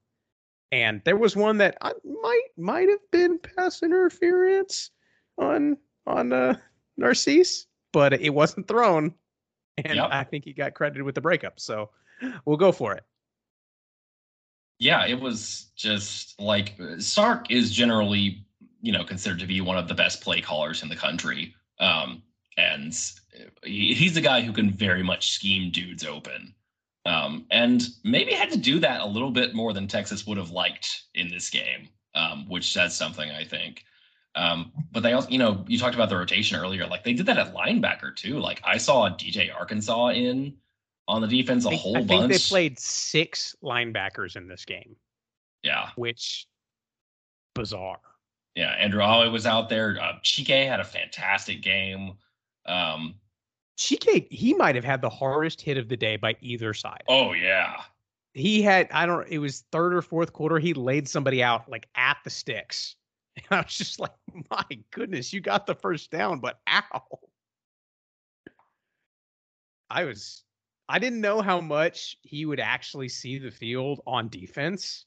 [0.72, 4.90] And there was one that I might might have been pass interference
[5.38, 6.56] on on uh
[6.98, 9.14] Narcisse, but it wasn't thrown.
[9.78, 10.10] And Yep.
[10.12, 11.60] I think he got credited with the breakup.
[11.60, 11.90] So
[12.46, 13.04] we'll go for it.
[14.80, 18.46] yeah, it was just like Sark is generally,
[18.82, 21.56] you know, considered to be one of the best play callers in the country.
[21.80, 22.24] Um,
[22.58, 22.94] and
[23.64, 26.54] he's the guy who can very much scheme dudes open.
[27.06, 30.52] Um, and maybe had to do that a little bit more than Texas would have
[30.52, 33.84] liked in this game, um, which says something, I think.
[34.36, 36.88] Um, but they also, you know, you talked about the rotation earlier.
[36.88, 38.40] Like they did that at linebacker too.
[38.40, 40.56] Like I saw DJ Arkansas in
[41.08, 42.32] on the defense a think, whole I think bunch.
[42.32, 44.96] they played six linebackers in this game,
[45.62, 45.90] yeah.
[45.96, 46.48] which
[47.54, 48.00] bizarre.
[48.56, 49.98] Yeah, Andrew Holloway was out there.
[50.00, 52.14] Uh, Chike had a fantastic game.
[52.66, 53.16] Um,
[53.78, 57.04] Chike, he might have had the hardest hit of the day by either side.
[57.08, 57.82] oh yeah,
[58.34, 60.60] He had, I don't, it was third or fourth quarter.
[60.60, 62.96] He laid somebody out like at the sticks.
[63.36, 64.12] And I was just like,
[64.52, 67.02] my goodness, you got the first down, but ow.
[69.90, 70.44] I was,
[70.88, 75.06] I didn't know how much he would actually see the field on defense.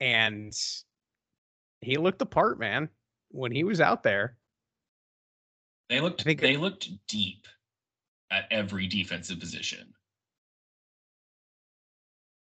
[0.00, 0.52] And
[1.80, 2.90] he looked the part, man,
[3.30, 4.36] when he was out there.
[5.90, 7.46] They looked they looked deep
[8.30, 9.92] at every defensive position.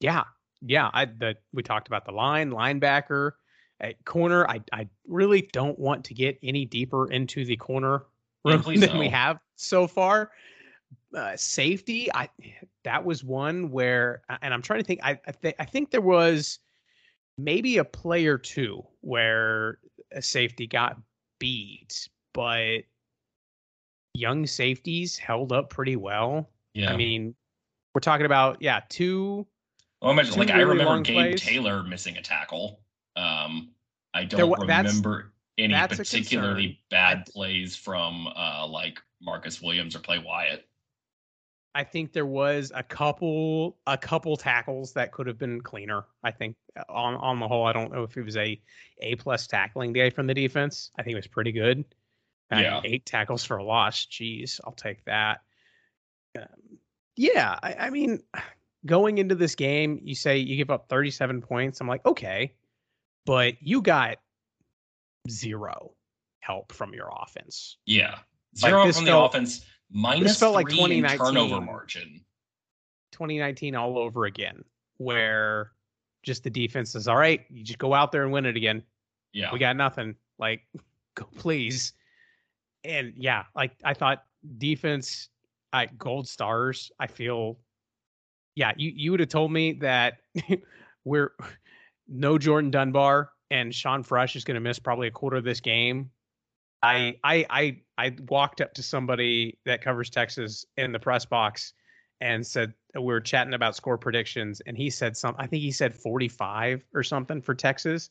[0.01, 0.25] Yeah,
[0.61, 0.91] yeah.
[0.93, 3.33] I the we talked about the line, linebacker,
[3.81, 4.47] at corner.
[4.49, 8.05] I I really don't want to get any deeper into the corner
[8.45, 10.33] room please than we have so far.
[11.15, 12.29] Uh, safety, I
[12.83, 15.01] that was one where, and I'm trying to think.
[15.05, 16.59] I I, th- I think there was
[17.37, 19.79] maybe a play or two where
[20.11, 20.99] a safety got
[21.39, 22.81] beat, but
[24.15, 26.51] young safeties held up pretty well.
[26.75, 27.35] Yeah, I mean,
[27.95, 29.47] we're talking about yeah, two
[30.01, 31.43] well, imagine, two like I remember Gabe plays.
[31.43, 32.81] Taylor missing a tackle.
[33.17, 33.71] Um,
[34.15, 40.19] I don't that's- remember any particularly bad plays from uh, like Marcus Williams or Plae
[40.19, 40.65] Wyatt.
[41.75, 46.05] I think there was a couple a couple tackles that could have been cleaner.
[46.25, 46.57] I think
[46.89, 48.61] on on the whole, I don't know if it was a
[49.01, 50.91] A plus tackling day from the defense.
[50.99, 51.85] I think it was pretty good.
[52.51, 52.81] Yeah.
[52.85, 54.07] eight tackles for a loss.
[54.07, 55.41] Jeez, I'll take that.
[56.37, 56.79] Um,
[57.17, 58.21] yeah, I, I mean,
[58.87, 61.81] going into this game, you say you give up 37 points.
[61.81, 62.55] I'm like, okay,
[63.27, 64.19] but you got
[65.29, 65.93] zero
[66.41, 67.77] help from your offense.
[67.87, 68.19] Yeah,
[68.57, 71.19] zero this from the offense, minus felt like three in 2019.
[71.19, 72.25] turnover margin.
[73.13, 74.63] 2019 all over again,
[74.99, 75.73] where
[76.23, 77.45] just the defense is all right.
[77.51, 78.83] You just go out there and win it again.
[79.33, 80.15] Yeah, We got nothing.
[80.39, 80.63] Like,
[81.15, 81.93] go please.
[82.85, 84.25] And yeah, like I thought
[84.59, 85.29] defense
[85.73, 86.91] at gold stars.
[86.99, 87.59] I feel,
[88.55, 90.19] yeah, you you would have told me that
[91.05, 91.33] we're
[92.09, 95.61] no Jordan Dunbar and Sean Fresh is going to miss probably a quarter of this
[95.61, 96.11] game.
[96.83, 101.73] I I I I walked up to somebody that covers Texas in the press box
[102.21, 105.35] and said uh, we were chatting about score predictions, and he said some.
[105.39, 108.11] I think he said 45 or something for Texas,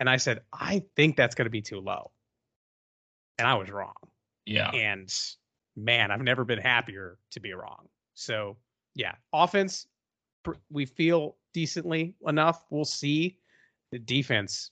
[0.00, 2.10] and I said I think that's going to be too low,
[3.38, 3.94] and I was wrong.
[4.46, 4.70] Yeah.
[4.70, 5.12] And
[5.76, 7.88] man, I've never been happier to be wrong.
[8.14, 8.56] So
[8.94, 9.86] yeah, offense,
[10.70, 12.64] we feel decently enough.
[12.70, 13.38] We'll see.
[13.90, 14.70] The defense,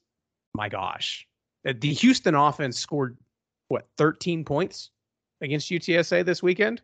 [0.54, 1.26] my gosh,
[1.64, 3.16] the Houston offense scored
[3.68, 4.90] what 13 points
[5.40, 6.82] against UTSA this weekend.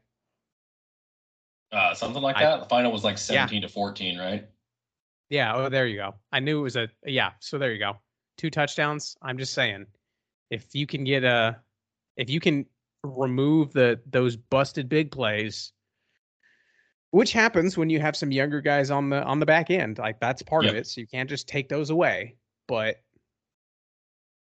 [1.72, 2.60] Uh, something like that.
[2.60, 3.66] The final was like 17 yeah.
[3.66, 4.46] to 14, right?
[5.30, 5.54] Yeah.
[5.54, 6.14] Oh, there you go.
[6.32, 7.30] I knew it was a yeah.
[7.40, 7.96] So there you go.
[8.36, 9.16] Two touchdowns.
[9.22, 9.86] I'm just saying,
[10.50, 11.58] if you can get a,
[12.16, 12.66] if you can
[13.02, 15.72] remove the those busted big plays,
[17.10, 19.98] which happens when you have some younger guys on the on the back end.
[19.98, 20.72] Like that's part yep.
[20.72, 20.86] of it.
[20.86, 22.36] So you can't just take those away.
[22.68, 23.02] But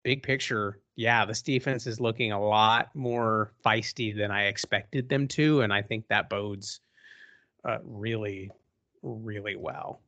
[0.02, 5.26] big picture, yeah, this defense is looking a lot more feisty than I expected them
[5.28, 6.80] to, and I think that bodes
[7.64, 8.50] uh, really,
[9.02, 10.00] really well.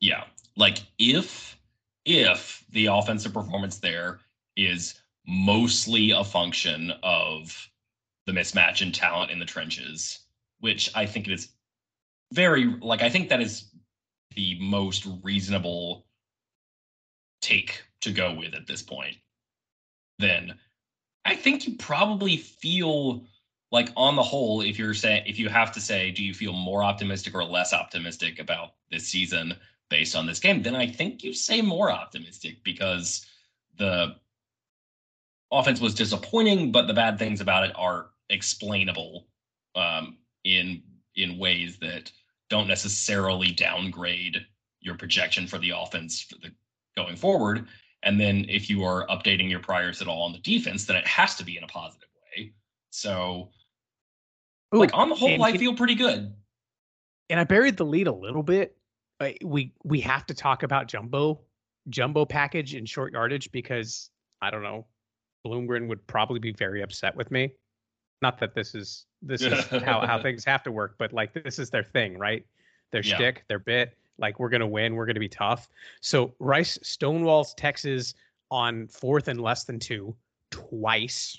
[0.00, 0.24] Yeah,
[0.56, 1.58] like if
[2.04, 4.20] if the offensive performance there
[4.56, 7.68] is mostly a function of
[8.26, 10.20] the mismatch in talent in the trenches,
[10.60, 11.48] which I think is
[12.32, 13.70] very like I think that is
[14.34, 16.06] the most reasonable
[17.40, 19.16] take to go with at this point.
[20.18, 20.54] Then
[21.24, 23.26] I think you probably feel
[23.70, 26.52] like on the whole, if you're saying if you have to say, do you feel
[26.52, 29.54] more optimistic or less optimistic about this season
[29.90, 33.26] based on this game, then I think you say more optimistic because
[33.76, 34.16] the
[35.58, 39.26] offense was disappointing, but the bad things about it are explainable
[39.74, 40.82] um, in
[41.16, 42.10] in ways that
[42.50, 44.44] don't necessarily downgrade
[44.80, 46.50] your projection for the offense for the
[46.96, 47.66] going forward.
[48.02, 51.06] And then if you are updating your priors at all on the defense, then it
[51.06, 52.52] has to be in a positive way.
[52.90, 53.50] So,
[54.74, 56.34] Ooh, like on the whole, I feel pretty good.
[57.30, 58.76] And I buried the lead a little bit.
[59.42, 61.40] We we have to talk about jumbo
[61.88, 64.10] jumbo package and short yardage because
[64.42, 64.86] I don't know,
[65.46, 67.52] Bloomgren would probably be very upset with me
[68.24, 71.58] not that this is this is how, how things have to work, but like this
[71.58, 72.44] is their thing, right?
[72.90, 73.16] Their yeah.
[73.16, 73.96] shtick, their bit.
[74.18, 75.68] Like we're gonna win, we're gonna be tough.
[76.00, 78.14] So Rice stonewalls Texas
[78.50, 80.16] on fourth and less than two
[80.50, 81.36] twice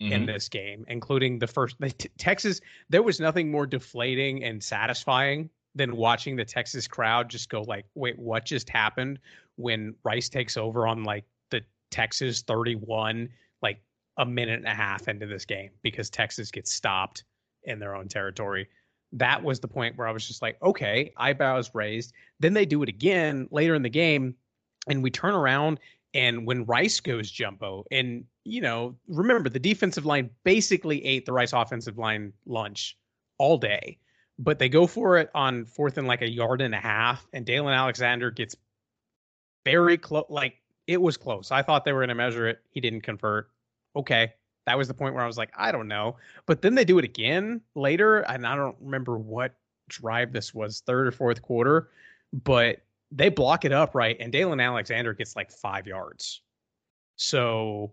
[0.00, 0.12] mm-hmm.
[0.12, 2.60] in this game, including the first the t- Texas.
[2.88, 7.84] There was nothing more deflating and satisfying than watching the Texas crowd just go like,
[7.94, 9.18] "Wait, what just happened?"
[9.56, 11.24] When Rice takes over on like
[11.90, 13.28] Texas 31,
[13.62, 13.80] like
[14.18, 17.24] a minute and a half into this game because Texas gets stopped
[17.64, 18.68] in their own territory.
[19.12, 22.12] That was the point where I was just like, okay, eyebrows raised.
[22.40, 24.34] Then they do it again later in the game,
[24.88, 25.80] and we turn around
[26.16, 31.32] and when Rice goes jumbo, and you know, remember the defensive line basically ate the
[31.32, 32.96] Rice offensive line lunch
[33.36, 33.98] all day,
[34.38, 37.44] but they go for it on fourth and like a yard and a half, and
[37.44, 38.56] Daylan Alexander gets
[39.66, 40.24] very close.
[40.30, 40.54] Like
[40.86, 41.50] it was close.
[41.50, 42.60] I thought they were going to measure it.
[42.70, 43.50] He didn't convert
[43.94, 44.32] okay.
[44.66, 46.16] That was the point where I was like, I don't know.
[46.46, 49.54] But then they do it again later, and I don't remember what
[49.88, 51.90] drive this was, third or fourth quarter,
[52.44, 56.42] but they block it up right, and Daylan Alexander gets like five yards.
[57.16, 57.92] So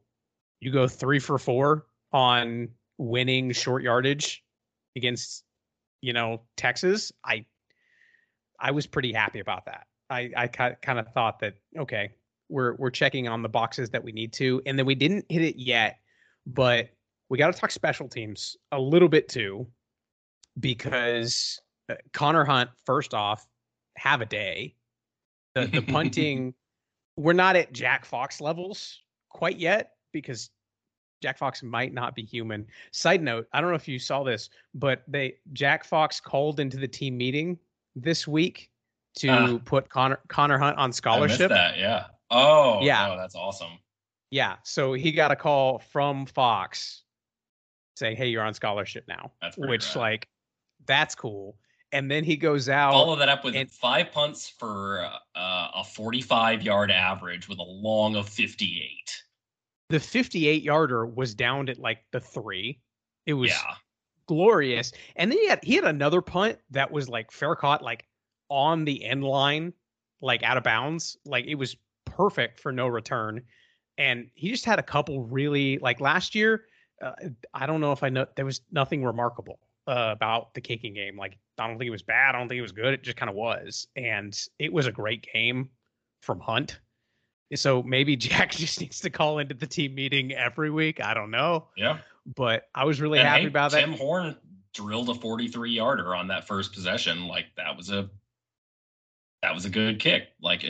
[0.60, 4.44] you go three for four on winning short yardage
[4.96, 5.44] against,
[6.02, 7.12] you know, Texas.
[7.24, 7.46] I
[8.60, 9.88] I was pretty happy about that.
[10.10, 12.12] I I kind of thought that okay,
[12.50, 15.42] we're we're checking on the boxes that we need to, and then we didn't hit
[15.42, 15.98] it yet,
[16.46, 16.90] but
[17.30, 19.68] we got to talk special teams a little bit too,
[20.60, 23.48] because uh, Connor Hunt, first off,
[23.98, 24.76] have a day.
[25.56, 26.54] The the punting,
[27.18, 30.50] we're not at Jack Fox levels quite yet because
[31.22, 32.68] Jack Fox might not be human.
[32.92, 36.78] Side note, I don't know if you saw this, but they Jack Fox called into
[36.78, 37.58] the team meeting
[37.96, 38.70] this week
[39.16, 41.50] to uh, put Connor Connor Hunt on scholarship.
[41.50, 42.08] that, yeah.
[42.34, 43.12] Oh, yeah.
[43.12, 43.80] Oh, that's awesome.
[44.32, 44.56] Yeah.
[44.64, 47.04] So he got a call from Fox
[47.96, 50.02] saying, "Hey, you're on scholarship now." That's which rad.
[50.02, 50.28] like
[50.86, 51.56] that's cool.
[51.92, 52.92] And then he goes out.
[52.92, 57.64] Follow that up with and, five punts for uh, a 45 yard average with a
[57.64, 59.24] long of 58.
[59.90, 62.80] The 58 yarder was downed at like the three.
[63.28, 63.76] It was yeah.
[64.26, 64.92] glorious.
[65.16, 68.06] And then he had he had another punt that was like fair caught, like
[68.50, 69.74] on the end line,
[70.20, 71.18] like out of bounds.
[71.26, 71.78] Like it was
[72.16, 73.42] perfect for no return.
[73.98, 76.66] And he just had a couple really like last year.
[77.02, 77.12] Uh,
[77.54, 81.18] I don't know if I know there was nothing remarkable uh, about the kicking game.
[81.18, 82.36] Like I don't think it was bad.
[82.36, 82.94] I don't think it was good.
[82.94, 85.70] It just kind of was, and it was a great game
[86.22, 86.80] from Hunt.
[87.56, 91.04] So maybe Jack just needs to call into the team meeting every week.
[91.04, 91.68] I don't know.
[91.78, 92.00] Yeah.
[92.36, 93.98] But I was really and happy hey, about Tim that.
[93.98, 94.38] Tim Horn
[94.74, 97.28] drilled a 43 yarder on that first possession.
[97.28, 98.10] Like that was a
[99.44, 100.30] that was a good kick.
[100.42, 100.64] Like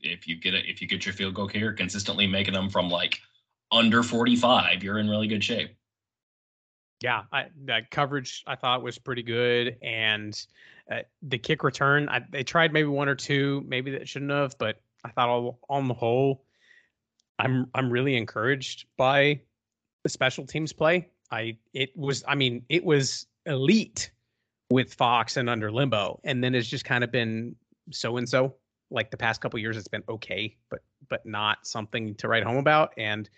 [0.00, 2.88] if you get it, if you get your field goal kicker consistently making them from
[2.88, 3.18] like
[3.72, 5.76] under 45, you're in really good shape.
[7.02, 10.38] Yeah, I, that coverage I thought was pretty good, and
[10.90, 14.56] uh, the kick return I, they tried maybe one or two, maybe that shouldn't have,
[14.58, 16.44] but I thought all, on the whole,
[17.38, 19.40] I'm I'm really encouraged by
[20.04, 21.08] the special teams play.
[21.32, 24.12] I it was I mean it was elite
[24.70, 27.56] with Fox and under Limbo, and then it's just kind of been
[27.90, 28.54] so and so.
[28.92, 32.56] Like the past couple years, it's been okay, but but not something to write home
[32.56, 32.92] about.
[32.96, 33.30] And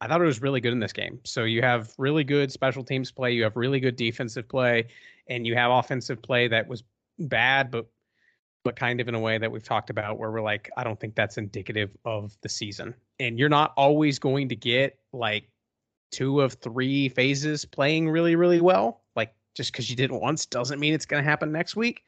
[0.00, 1.20] I thought it was really good in this game.
[1.24, 4.86] So you have really good special teams play, you have really good defensive play,
[5.26, 6.84] and you have offensive play that was
[7.18, 7.86] bad, but
[8.62, 11.00] but kind of in a way that we've talked about where we're like, I don't
[11.00, 12.94] think that's indicative of the season.
[13.18, 15.48] And you're not always going to get like
[16.10, 19.02] two of three phases playing really, really well.
[19.16, 22.04] Like just because you did it once doesn't mean it's going to happen next week.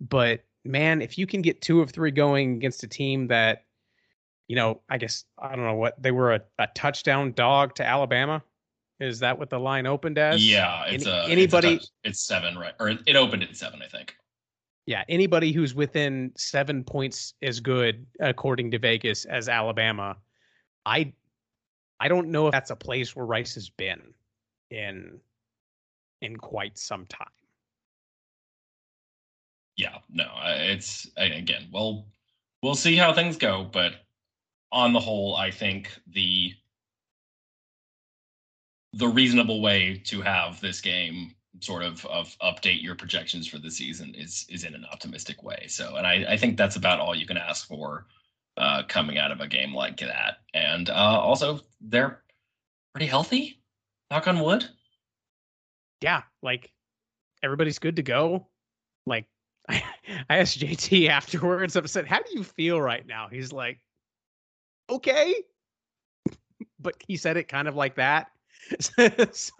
[0.00, 3.64] But man, if you can get two of three going against a team that,
[4.48, 7.84] you know, I guess I don't know what they were a, a touchdown dog to
[7.84, 8.42] Alabama.
[8.98, 10.46] Is that what the line opened as?
[10.46, 11.74] Yeah, it's Any, a, anybody.
[11.74, 12.74] It's, a it's seven, right?
[12.78, 14.14] Or it opened at seven, I think.
[14.86, 20.16] Yeah, anybody who's within seven points is good, according to Vegas, as Alabama.
[20.84, 21.12] I,
[21.98, 24.00] I don't know if that's a place where Rice has been
[24.70, 25.20] in,
[26.20, 27.28] in quite some time
[29.80, 32.06] yeah, no, it's again, well,
[32.62, 33.94] we'll see how things go, but
[34.70, 36.52] on the whole, I think the
[38.92, 43.70] the reasonable way to have this game sort of of update your projections for the
[43.70, 45.64] season is is in an optimistic way.
[45.68, 48.06] So, and I, I think that's about all you can ask for
[48.58, 50.40] uh, coming out of a game like that.
[50.52, 52.22] And uh, also, they're
[52.92, 53.62] pretty healthy.
[54.10, 54.68] Knock on wood.
[56.02, 56.70] Yeah, like
[57.42, 58.46] everybody's good to go.
[59.06, 59.26] Like
[59.68, 59.82] I,
[60.28, 61.76] asked JT afterwards.
[61.76, 63.78] I said, "How do you feel right now?" He's like,
[64.88, 65.34] "Okay,"
[66.78, 68.28] but he said it kind of like that.
[69.32, 69.52] so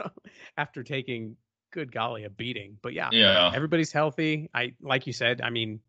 [0.57, 1.37] after taking,
[1.71, 2.77] good golly, a beating.
[2.83, 4.51] But yeah, yeah, everybody's healthy.
[4.55, 5.41] I like you said.
[5.41, 5.81] I mean,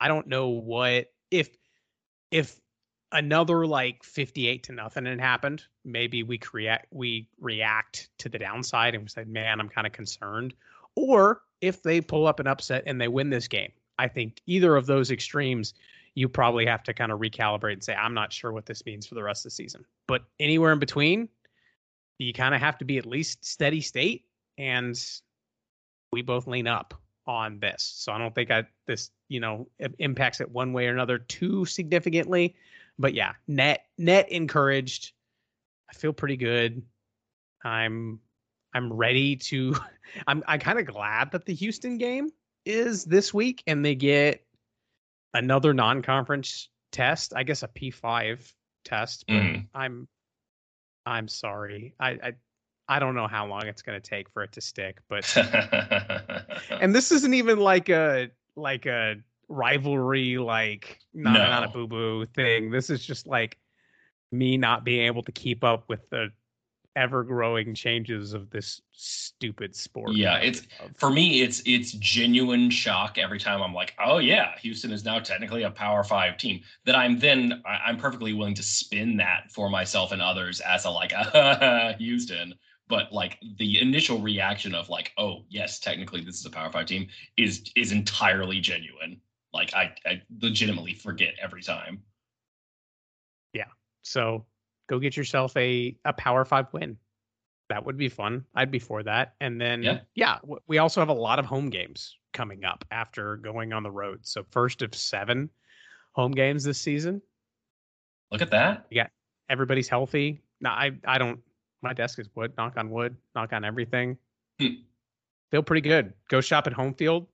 [0.00, 1.50] I don't know what if
[2.30, 2.60] if
[3.12, 8.94] another like 58 to nothing had happened maybe we create we react to the downside
[8.94, 10.52] and we say man i'm kind of concerned
[10.96, 13.72] or if they pull up an upset and they win this game.
[13.98, 15.74] I think either of those extremes,
[16.14, 19.06] you probably have to kind of recalibrate and say, I'm not sure what this means
[19.06, 19.84] for the rest of the season.
[20.06, 21.28] But anywhere in between,
[22.18, 24.24] you kind of have to be at least steady state.
[24.58, 24.98] And
[26.12, 26.94] we both lean up
[27.26, 27.82] on this.
[27.82, 31.64] So I don't think I this, you know, impacts it one way or another too
[31.64, 32.54] significantly.
[32.98, 35.12] But yeah, net net encouraged.
[35.90, 36.82] I feel pretty good.
[37.64, 38.20] I'm
[38.76, 39.74] I'm ready to.
[40.26, 42.30] I'm I'm kind of glad that the Houston game
[42.64, 44.44] is this week and they get
[45.34, 47.32] another non-conference test.
[47.34, 48.52] I guess a P5
[48.84, 49.24] test.
[49.26, 49.66] But mm.
[49.74, 50.06] I'm
[51.06, 51.94] I'm sorry.
[51.98, 52.32] I, I
[52.88, 55.34] I don't know how long it's going to take for it to stick, but
[56.70, 59.16] and this isn't even like a like a
[59.48, 61.38] rivalry like not no.
[61.38, 62.70] not a boo boo thing.
[62.70, 63.58] This is just like
[64.32, 66.30] me not being able to keep up with the
[66.96, 70.14] ever growing changes of this stupid sport.
[70.14, 70.62] Yeah, it's
[70.96, 75.20] for me it's it's genuine shock every time I'm like, "Oh yeah, Houston is now
[75.20, 79.68] technically a Power 5 team." That I'm then I'm perfectly willing to spin that for
[79.70, 81.12] myself and others as a like
[81.98, 82.54] Houston,
[82.88, 86.86] but like the initial reaction of like, "Oh, yes, technically this is a Power 5
[86.86, 89.20] team" is is entirely genuine.
[89.52, 92.02] Like I I legitimately forget every time.
[93.52, 93.68] Yeah.
[94.02, 94.46] So
[94.86, 96.96] go get yourself a a Power Five win.
[97.68, 98.44] That would be fun.
[98.54, 99.34] I'd be for that.
[99.40, 103.36] And then yeah, yeah we also have a lot of home games coming up after
[103.38, 104.20] going on the road.
[104.22, 105.50] So first of seven
[106.12, 107.20] home games this season.
[108.30, 108.86] Look at that.
[108.90, 109.08] Yeah,
[109.48, 110.42] everybody's healthy.
[110.60, 111.40] No, I I don't.
[111.82, 112.52] My desk is wood.
[112.56, 113.16] Knock on wood.
[113.34, 114.16] Knock on everything.
[114.60, 114.66] Hmm.
[115.50, 116.12] Feel pretty good.
[116.28, 117.26] Go shop at Home Field.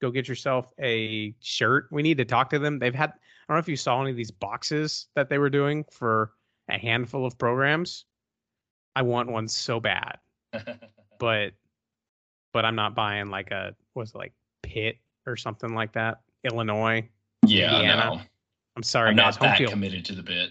[0.00, 1.86] Go get yourself a shirt.
[1.92, 2.78] We need to talk to them.
[2.78, 3.10] They've had.
[3.10, 6.32] I don't know if you saw any of these boxes that they were doing for
[6.68, 8.04] a handful of programs.
[8.94, 10.18] I want one so bad,
[11.18, 11.52] but
[12.52, 14.32] but I'm not buying like a was it like
[14.62, 16.20] Pitt or something like that.
[16.44, 17.08] Illinois,
[17.46, 18.16] yeah, Indiana.
[18.16, 18.20] No.
[18.76, 19.34] I'm sorry, I'm guys.
[19.34, 20.50] not that field, committed to the bit.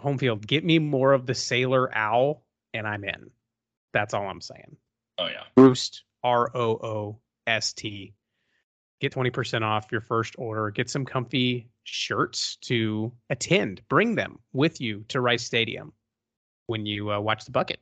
[0.00, 3.30] Home field, get me more of the Sailor Owl, and I'm in.
[3.92, 4.76] That's all I'm saying.
[5.18, 8.14] Oh yeah, Roost R O O S T.
[9.00, 10.70] Get 20% off your first order.
[10.70, 13.80] Get some comfy shirts to attend.
[13.88, 15.92] Bring them with you to Rice Stadium
[16.66, 17.80] when you uh, watch the bucket.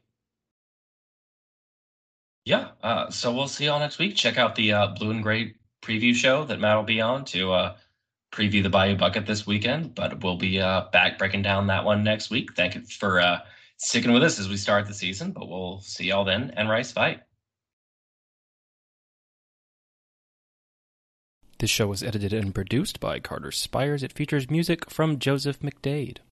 [2.44, 2.68] Yeah.
[2.82, 4.14] Uh, so we'll see y'all next week.
[4.14, 7.52] Check out the uh, Blue and Gray preview show that Matt will be on to
[7.52, 7.76] uh,
[8.32, 9.94] preview the Bayou Bucket this weekend.
[9.94, 12.54] But we'll be uh, back breaking down that one next week.
[12.54, 13.40] Thank you for uh,
[13.78, 15.32] sticking with us as we start the season.
[15.32, 17.22] But we'll see y'all then and Rice fight.
[21.58, 24.02] This show was edited and produced by Carter Spires.
[24.02, 26.18] It features music from Joseph McDade.